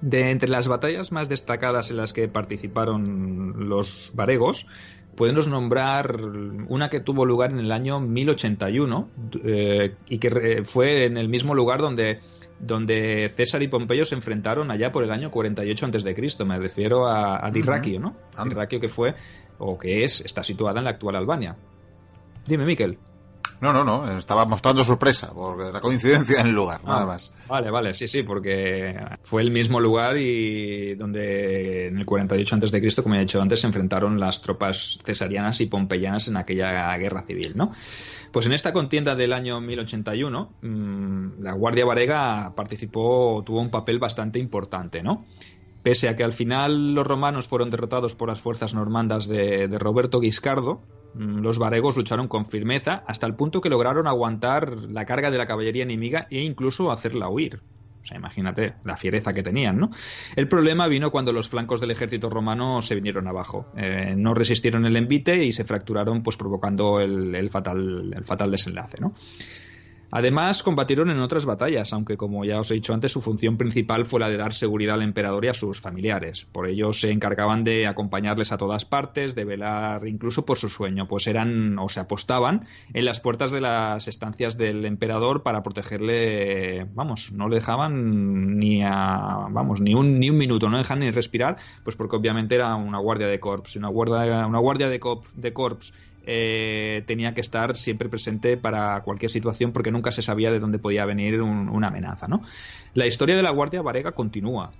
[0.00, 4.66] De entre las batallas más destacadas en las que participaron los varegos,
[5.16, 6.16] podemos nombrar
[6.68, 9.10] una que tuvo lugar en el año 1081
[9.44, 12.20] eh, y que fue en el mismo lugar donde
[12.60, 16.44] donde César y Pompeyo se enfrentaron allá por el año 48 a.C.
[16.44, 18.16] Me refiero a, a Dirraquio, ¿no?
[18.44, 19.14] Dirraquio que fue,
[19.58, 21.56] o que es, está situada en la actual Albania.
[22.46, 22.98] Dime, Miquel.
[23.60, 27.32] No, no, no, estaba mostrando sorpresa por la coincidencia en el lugar, nada ah, más.
[27.48, 33.02] Vale, vale, sí, sí, porque fue el mismo lugar y donde en el 48 a.C.,
[33.02, 37.52] como he dicho antes, se enfrentaron las tropas cesarianas y pompeyanas en aquella guerra civil,
[37.56, 37.72] ¿no?
[38.32, 43.98] Pues en esta contienda del año 1081, mm, la Guardia Varega participó, tuvo un papel
[43.98, 45.24] bastante importante, ¿no?
[45.82, 49.78] Pese a que al final los romanos fueron derrotados por las fuerzas normandas de, de
[49.78, 50.82] Roberto Guiscardo,
[51.18, 55.46] los varegos lucharon con firmeza hasta el punto que lograron aguantar la carga de la
[55.46, 57.60] caballería enemiga e incluso hacerla huir.
[58.00, 59.90] O sea, imagínate la fiereza que tenían, ¿no?
[60.36, 63.66] El problema vino cuando los flancos del ejército romano se vinieron abajo.
[63.76, 68.98] Eh, no resistieron el envite y se fracturaron, pues provocando el, fatal, el fatal desenlace,
[69.00, 69.14] ¿no?
[70.10, 74.06] Además, combatieron en otras batallas, aunque como ya os he dicho antes, su función principal
[74.06, 76.46] fue la de dar seguridad al emperador y a sus familiares.
[76.50, 81.06] Por ello se encargaban de acompañarles a todas partes, de velar incluso por su sueño,
[81.06, 86.86] pues eran o se apostaban en las puertas de las estancias del emperador para protegerle,
[86.94, 91.10] vamos, no le dejaban ni a, vamos, ni un, ni un minuto, no dejaban ni
[91.10, 95.00] respirar, pues porque obviamente era una guardia de corps, una guardia, una guardia de,
[95.34, 95.92] de corps
[96.30, 100.78] eh, tenía que estar siempre presente para cualquier situación porque nunca se sabía de dónde
[100.78, 102.28] podía venir una amenaza.
[102.28, 102.42] ¿no?
[102.92, 104.70] La historia de la Guardia Varega continúa.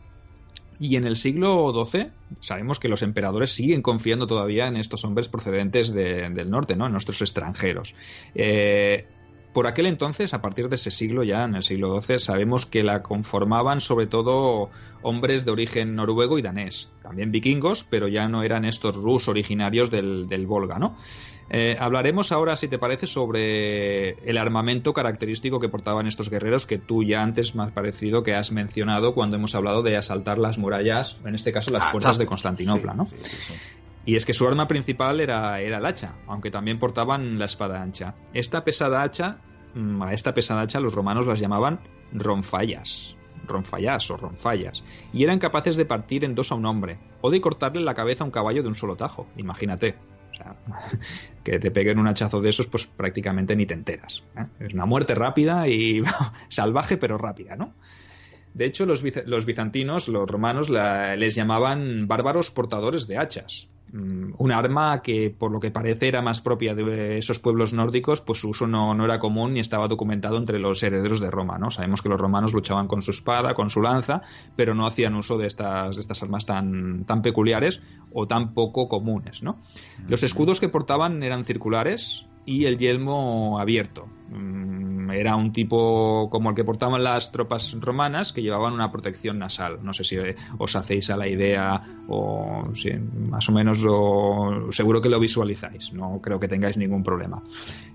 [0.78, 2.08] Y en el siglo XII
[2.38, 6.84] sabemos que los emperadores siguen confiando todavía en estos hombres procedentes del norte, ¿no?
[6.84, 7.94] en nuestros extranjeros.
[8.34, 9.06] Eh,
[9.54, 12.82] por aquel entonces, a partir de ese siglo, ya en el siglo XII, sabemos que
[12.82, 14.68] la conformaban sobre todo
[15.00, 19.90] hombres de origen noruego y danés, también vikingos, pero ya no eran estos rus originarios
[19.90, 20.98] del, del Volga, ¿no?
[21.50, 26.78] Eh, hablaremos ahora, si te parece, sobre el armamento característico que portaban estos guerreros que
[26.78, 30.58] tú ya antes me has parecido que has mencionado cuando hemos hablado de asaltar las
[30.58, 33.08] murallas, en este caso las ah, puertas de Constantinopla, ¿no?
[34.04, 37.82] y es que su arma principal era, era el hacha, aunque también portaban la espada
[37.82, 38.14] ancha.
[38.32, 39.38] Esta pesada hacha,
[39.74, 41.80] mm, a esta pesada hacha los romanos las llamaban
[42.12, 47.30] ronfallas ronfallas o ronfallas, y eran capaces de partir en dos a un hombre, o
[47.30, 49.96] de cortarle la cabeza a un caballo de un solo tajo, imagínate.
[50.38, 50.56] Sea,
[51.44, 54.24] que te peguen un hachazo de esos, pues prácticamente ni te enteras.
[54.36, 54.46] ¿eh?
[54.60, 56.02] Es una muerte rápida y
[56.48, 57.74] salvaje, pero rápida, ¿no?
[58.54, 63.68] De hecho, los, bizantinos, los romanos, les llamaban bárbaros portadores de hachas.
[63.92, 68.20] Mm, un arma que, por lo que parece, era más propia de esos pueblos nórdicos,
[68.20, 71.58] pues su uso no, no, era común ni estaba documentado entre los herederos de Roma.
[71.58, 71.70] ¿no?
[71.70, 74.20] Sabemos que los romanos luchaban con su espada, con su lanza,
[74.56, 78.88] pero no hacían uso de estas, de estas armas tan, tan peculiares o tan poco
[78.88, 79.42] comunes.
[79.42, 79.58] ¿no?
[80.06, 84.08] Los escudos que portaban eran circulares, y el yelmo abierto.
[84.30, 89.38] Mm, era un tipo como el que portaban las tropas romanas que llevaban una protección
[89.38, 89.80] nasal.
[89.82, 90.16] No sé si
[90.56, 93.78] os hacéis a la idea o si más o menos
[94.74, 95.92] seguro que lo visualizáis.
[95.92, 97.42] No creo que tengáis ningún problema.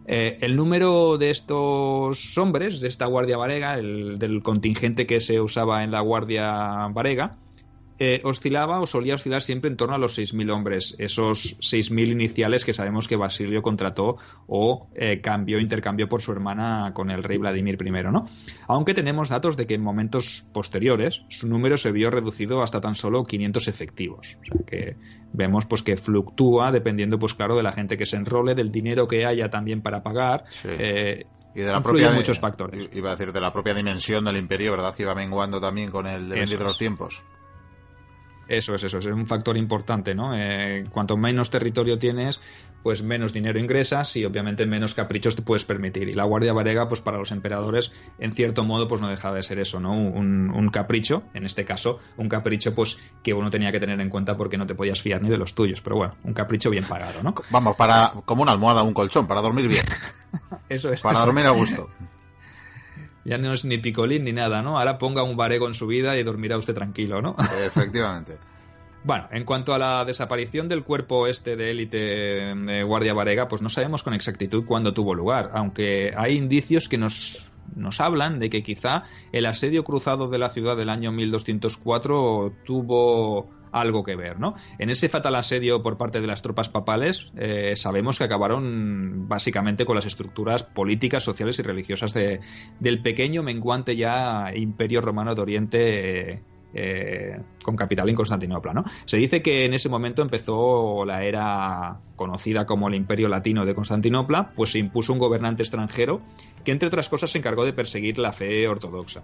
[0.06, 5.42] Eh, el número de estos hombres, de esta guardia varega, el, del contingente que se
[5.42, 7.38] usaba en la guardia varega,
[8.00, 12.66] eh, oscilaba o solía oscilar siempre en torno a los 6.000 hombres, esos 6.000 iniciales
[12.66, 17.38] que sabemos que Basilio contrató o eh, cambió, intercambió por su hermana con el rey
[17.38, 18.26] Vladimir I, ¿no?
[18.68, 22.96] Aunque tenemos datos de que en momentos posteriores su número se vio reducido hasta tan
[22.96, 24.96] solo 500 efectivos, o sea que
[25.32, 29.08] vemos pues que fluctúa dependiendo pues claro de la gente que se enrole, del dinero
[29.08, 31.26] que haya también para pagar, eh,
[31.56, 32.90] y de la propia muchos factores.
[32.94, 34.96] Iba a decir de la propia dimensión del imperio, ¿verdad?
[34.96, 37.24] Que iba menguando también con el de los tiempos.
[38.48, 40.36] Eso es, eso es, un factor importante, ¿no?
[40.36, 42.40] Eh, cuanto menos territorio tienes,
[42.84, 46.10] pues menos dinero ingresas y obviamente menos caprichos te puedes permitir.
[46.10, 49.42] Y la Guardia Varega, pues para los emperadores, en cierto modo, pues no deja de
[49.42, 49.94] ser eso, ¿no?
[49.94, 54.36] Un, capricho, en este caso, un capricho, pues que uno tenía que tener en cuenta
[54.36, 57.22] porque no te podías fiar ni de los tuyos, pero bueno, un capricho bien pagado,
[57.22, 57.36] ¿no?
[57.52, 59.86] Vamos, para, como una almohada, un colchón, para dormir bien.
[60.70, 61.02] eso es.
[61.02, 61.90] Para dormir a gusto.
[63.26, 64.80] Ya no es ni picolín ni nada, ¿no?
[64.80, 67.36] Ahora ponga un barego en su vida y dormirá usted tranquilo, ¿no?
[67.66, 68.38] Efectivamente.
[69.06, 73.62] Bueno, en cuanto a la desaparición del cuerpo este de élite de Guardia Varega, pues
[73.62, 78.50] no sabemos con exactitud cuándo tuvo lugar, aunque hay indicios que nos, nos hablan de
[78.50, 79.04] que quizá
[79.34, 84.54] el asedio cruzado de la ciudad del año 1204 tuvo algo que ver, ¿no?
[84.78, 89.86] En ese fatal asedio por parte de las tropas papales, eh, sabemos que acabaron básicamente
[89.86, 92.40] con las estructuras políticas, sociales y religiosas de,
[92.80, 96.44] del pequeño menguante ya Imperio Romano de Oriente.
[96.76, 98.74] Eh, con capital en Constantinopla.
[98.74, 98.84] ¿no?
[99.06, 103.76] Se dice que en ese momento empezó la era conocida como el Imperio Latino de
[103.76, 106.22] Constantinopla, pues se impuso un gobernante extranjero
[106.66, 109.22] que, entre otras cosas, se encargó de perseguir la fe ortodoxa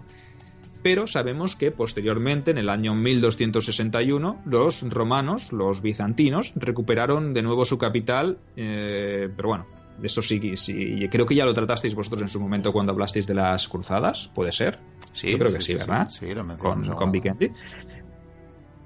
[0.82, 7.64] pero sabemos que posteriormente, en el año 1261, los romanos, los bizantinos, recuperaron de nuevo
[7.64, 9.66] su capital, eh, pero bueno,
[10.02, 13.34] eso sí, sí, creo que ya lo tratasteis vosotros en su momento cuando hablasteis de
[13.34, 14.78] las cruzadas, ¿puede ser?
[15.12, 16.08] Sí, Yo creo que sí, ¿verdad?
[16.08, 17.50] Sí, lo con, con Vikendi.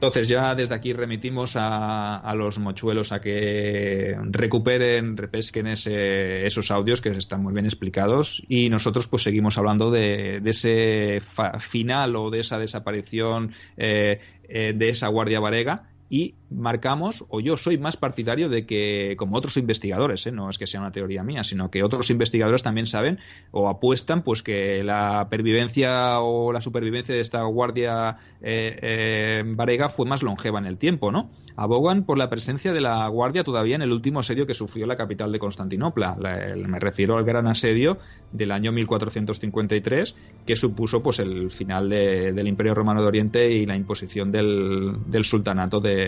[0.05, 7.01] Entonces ya desde aquí remitimos a, los mochuelos a que recuperen, repesquen ese, esos audios
[7.01, 11.23] que están muy bien explicados y nosotros pues seguimos hablando de, ese
[11.59, 17.57] final o de esa desaparición eh, eh, de esa guardia varega y marcamos, o yo
[17.57, 20.31] soy más partidario de que, como otros investigadores, ¿eh?
[20.31, 23.19] no es que sea una teoría mía, sino que otros investigadores también saben
[23.51, 29.89] o apuestan pues que la pervivencia o la supervivencia de esta guardia eh, eh, varega
[29.89, 31.31] fue más longeva en el tiempo, ¿no?
[31.57, 34.97] Abogan por la presencia de la guardia todavía en el último asedio que sufrió la
[34.97, 36.17] capital de Constantinopla.
[36.17, 37.99] me refiero al gran asedio
[38.33, 43.77] del año 1453, que supuso pues el final del Imperio Romano de Oriente y la
[43.77, 46.04] imposición del, del sultanato de,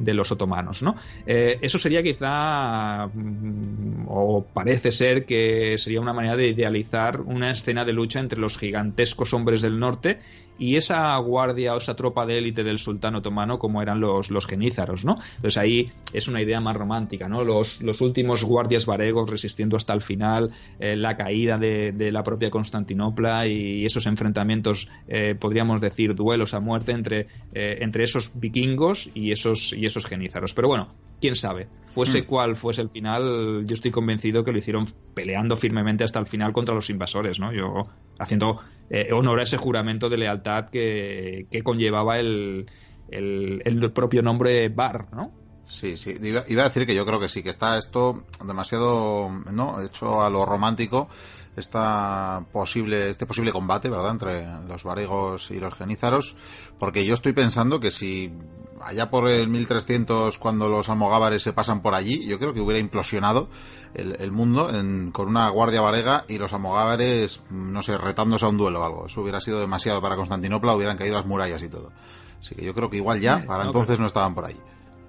[0.00, 0.82] de los otomanos.
[0.82, 0.94] ¿no?
[1.26, 7.50] Eh, eso sería quizá, mm, o parece ser que sería una manera de idealizar una
[7.50, 10.18] escena de lucha entre los gigantescos hombres del norte
[10.60, 14.46] y esa guardia o esa tropa de élite del sultán otomano como eran los, los
[14.46, 15.04] genízaros.
[15.04, 15.16] ¿no?
[15.36, 17.42] Entonces ahí es una idea más romántica, ¿no?
[17.42, 23.46] los, últimos guardias varegos resistiendo hasta el final, eh, la caída de, la propia Constantinopla
[23.46, 29.72] y esos enfrentamientos, eh, podríamos decir, duelos a muerte entre, entre esos vikingos y esos,
[29.72, 30.52] y esos genízaros.
[30.52, 30.88] Pero bueno,
[31.20, 31.68] quién sabe.
[31.86, 32.26] Fuese hmm.
[32.26, 36.52] cual fuese el final, yo estoy convencido que lo hicieron peleando firmemente hasta el final
[36.52, 37.52] contra los invasores, ¿no?
[37.52, 38.60] Yo haciendo
[38.90, 42.66] eh, honor a ese juramento de lealtad que, conllevaba el,
[43.08, 45.32] el, propio nombre Bar, ¿no?
[45.70, 46.16] Sí, sí.
[46.20, 49.80] Iba, iba, a decir que yo creo que sí, que está esto demasiado, ¿no?
[49.80, 51.08] Hecho a lo romántico
[51.56, 56.36] esta posible, este posible combate, ¿verdad?, entre los varegos y los genízaros,
[56.78, 58.32] porque yo estoy pensando que si
[58.80, 62.78] allá por el 1300, cuando los almogávares se pasan por allí, yo creo que hubiera
[62.78, 63.48] implosionado
[63.94, 64.70] el, mundo
[65.12, 69.06] con una guardia varega y los almogávares, no sé, retándose a un duelo o algo.
[69.06, 71.92] Eso hubiera sido demasiado para Constantinopla, hubieran caído las murallas y todo.
[72.40, 74.56] Así que yo creo que igual ya, para entonces no estaban por ahí.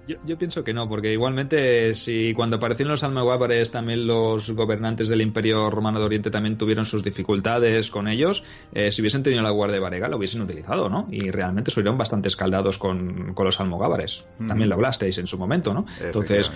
[0.06, 5.20] Yo, pienso que no, porque igualmente si cuando aparecieron los almogávares también los gobernantes del
[5.20, 8.42] Imperio Romano de Oriente también tuvieron sus dificultades con ellos,
[8.72, 11.06] eh, si hubiesen tenido la Guardia Varega lo hubiesen utilizado, ¿no?
[11.10, 14.26] Y realmente estuvieron bastante escaldados con, con los almogávares.
[14.48, 15.86] También lo hablasteis en su momento, ¿no?
[16.00, 16.50] Entonces,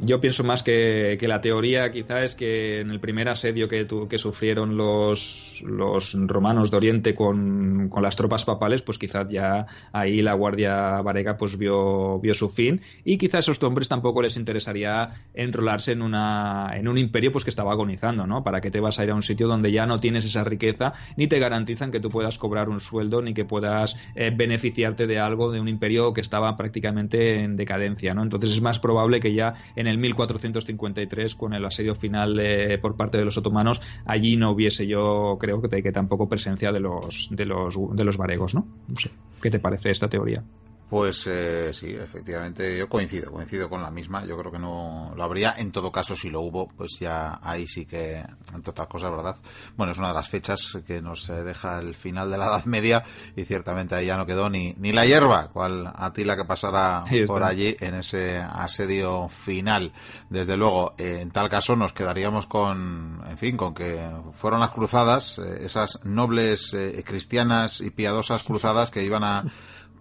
[0.00, 3.86] yo pienso más que, que, la teoría quizá es que en el primer asedio que,
[4.08, 9.66] que sufrieron los, los romanos de Oriente con, con las tropas papales, pues quizás ya
[9.92, 14.22] ahí la Guardia Varega pues vio, vio su fin y quizá a esos hombres tampoco
[14.22, 18.44] les interesaría enrolarse en, una, en un imperio pues que estaba agonizando, ¿no?
[18.44, 20.92] ¿Para qué te vas a ir a un sitio donde ya no tienes esa riqueza
[21.16, 25.18] ni te garantizan que tú puedas cobrar un sueldo ni que puedas eh, beneficiarte de
[25.18, 28.22] algo de un imperio que estaba prácticamente en decadencia, ¿no?
[28.22, 32.96] Entonces es más probable que ya en el 1453 con el asedio final eh, por
[32.96, 37.28] parte de los otomanos allí no hubiese yo creo que, que tampoco presencia de los
[37.30, 38.66] de los de los varegos, ¿no?
[38.86, 39.10] No sé.
[39.40, 40.42] ¿Qué te parece esta teoría?
[40.88, 44.24] Pues eh, sí, efectivamente, yo coincido, coincido con la misma.
[44.24, 45.54] Yo creo que no lo habría.
[45.58, 48.24] En todo caso, si lo hubo, pues ya ahí sí que,
[48.54, 49.36] entre otras cosas, ¿verdad?
[49.76, 52.64] Bueno, es una de las fechas que nos eh, deja el final de la Edad
[52.64, 53.04] Media
[53.36, 57.42] y ciertamente ahí ya no quedó ni, ni la hierba, cual la que pasara por
[57.42, 59.92] allí en ese asedio final.
[60.30, 65.38] Desde luego, en tal caso nos quedaríamos con, en fin, con que fueron las cruzadas,
[65.38, 66.74] eh, esas nobles
[67.04, 69.44] cristianas y piadosas cruzadas que iban a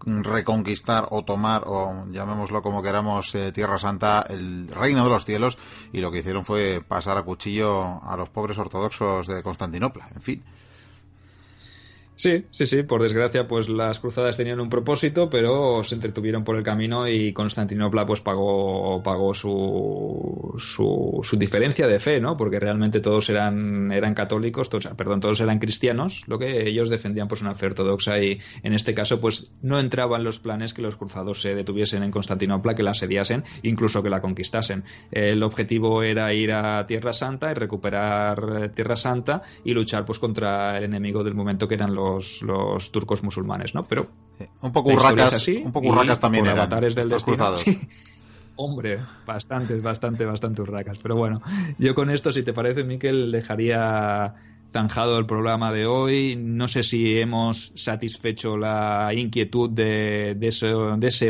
[0.06, 5.58] reconquistar o tomar, o llamémoslo como queramos, eh, Tierra Santa, el reino de los cielos,
[5.92, 10.10] y lo que hicieron fue pasar a cuchillo a los pobres ortodoxos de Constantinopla.
[10.16, 10.44] En fin,
[12.18, 12.82] Sí, sí, sí.
[12.82, 17.32] Por desgracia, pues las cruzadas tenían un propósito, pero se entretuvieron por el camino y
[17.32, 22.36] Constantinopla pues pagó, pagó su, su, diferencia de fe, ¿no?
[22.36, 27.28] Porque realmente todos eran, eran católicos, todos, perdón, todos eran cristianos, lo que ellos defendían
[27.28, 30.98] pues una fe ortodoxa y en este caso pues no entraban los planes que los
[30.98, 34.84] cruzados se detuviesen en Constantinopla, que la asediasen, incluso que la conquistasen.
[35.12, 40.80] El objetivo era ir a Tierra Santa y recuperar Tierra Santa y luchar pues contra
[40.80, 43.84] el enemigo del momento que eran los los, turcos musulmanes, ¿no?
[43.84, 44.08] Pero
[44.62, 47.64] un poco urracas, un poco urracas también eran avatares del cruzados.
[48.60, 50.98] Hombre, bastante, bastante, bastante urracas.
[51.00, 51.42] Pero bueno,
[51.78, 54.34] yo con esto, si te parece, Miquel, dejaría
[54.72, 56.36] zanjado el programa de hoy.
[56.36, 60.74] No sé si hemos satisfecho la inquietud de, de, ese,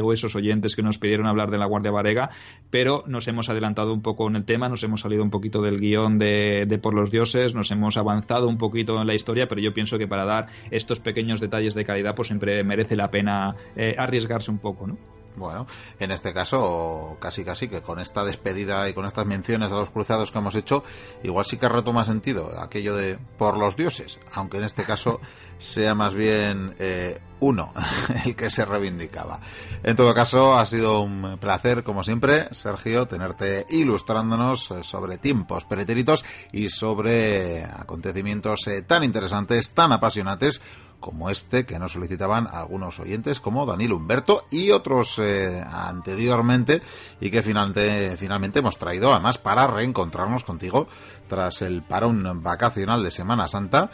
[0.01, 2.29] o esos oyentes que nos pidieron hablar de la Guardia Varega,
[2.69, 5.79] pero nos hemos adelantado un poco en el tema, nos hemos salido un poquito del
[5.79, 9.73] guion de, Por los Dioses, nos hemos avanzado un poquito en la historia, pero yo
[9.73, 13.95] pienso que para dar estos pequeños detalles de calidad, pues siempre merece la pena eh,
[13.97, 15.16] arriesgarse un poco, ¿no?
[15.37, 15.67] Bueno,
[15.99, 19.91] en este caso, casi casi que con esta despedida y con estas menciones a los
[19.91, 20.83] cruzados que hemos hecho,
[21.21, 25.21] igual sí que retoma sentido aquello de por los dioses, aunque en este caso
[25.59, 27.71] sea más bien eh, uno
[28.25, 29.39] el que se reivindicaba.
[29.83, 35.65] En todo caso, ha sido un placer, como siempre, Sergio, tenerte ilustrándonos eh, sobre tiempos
[35.65, 40.61] pretéritos y sobre acontecimientos eh, tan interesantes, tan apasionantes
[40.99, 46.81] como este que nos solicitaban algunos oyentes como Daniel Humberto y otros eh, anteriormente
[47.21, 50.87] y que finalmente, finalmente hemos traído además para reencontrarnos contigo
[51.27, 53.89] tras el parón vacacional de Semana Santa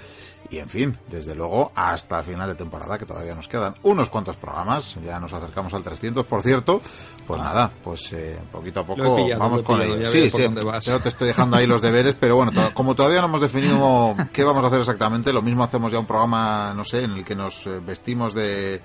[0.54, 4.12] y en fin, desde luego hasta el final de temporada que todavía nos quedan unos
[4.12, 6.80] cuantos programas, ya nos acercamos al 300 por cierto,
[7.26, 7.43] pues ah.
[7.43, 10.06] nada, pues eh, poquito a poco vamos con ello.
[10.06, 10.47] Sí, sí,
[10.82, 14.43] yo te estoy dejando ahí los deberes, pero bueno, como todavía no hemos definido qué
[14.43, 17.36] vamos a hacer exactamente, lo mismo hacemos ya un programa, no sé, en el que
[17.36, 18.80] nos eh, vestimos de,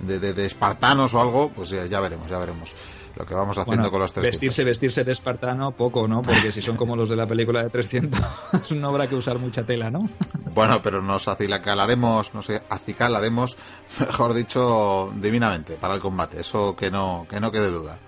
[0.00, 2.74] de, espartanos o algo, pues ya veremos, ya veremos
[3.16, 4.32] lo que vamos haciendo con los 300.
[4.32, 6.22] Vestirse, vestirse de espartano, poco, ¿no?
[6.22, 8.20] Porque si son como los de la película de 300,
[8.70, 10.08] no habrá que usar mucha tela, ¿no?
[10.54, 13.56] bueno, pero nos acicalaremos, no sé, acicalaremos,
[14.00, 16.40] mejor dicho, divinamente para el combate.
[16.40, 17.98] Eso que no, que no quede duda.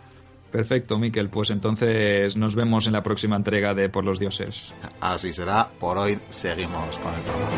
[0.50, 1.28] Perfecto, Miquel.
[1.28, 4.72] Pues entonces nos vemos en la próxima entrega de Por los Dioses.
[5.00, 5.68] Así será.
[5.78, 7.56] Por hoy seguimos con el programa.